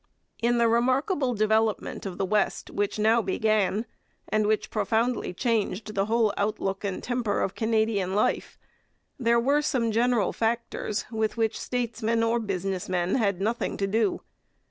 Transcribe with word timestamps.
In 0.41 0.57
the 0.57 0.67
remarkable 0.67 1.35
development 1.35 2.07
of 2.07 2.17
the 2.17 2.25
West 2.25 2.71
which 2.71 2.97
now 2.97 3.21
began, 3.21 3.85
and 4.27 4.47
which 4.47 4.71
profoundly 4.71 5.31
changed 5.31 5.93
the 5.93 6.05
whole 6.07 6.33
outlook 6.37 6.83
and 6.83 7.03
temper 7.03 7.39
of 7.39 7.53
Canadian 7.53 8.15
life, 8.15 8.57
there 9.19 9.39
were 9.39 9.61
some 9.61 9.91
general 9.91 10.33
factors 10.33 11.05
with 11.11 11.37
which 11.37 11.59
statesmen 11.59 12.23
or 12.23 12.39
business 12.39 12.89
men 12.89 13.13
had 13.13 13.39
nothing 13.39 13.77
to 13.77 13.85
do. 13.85 14.21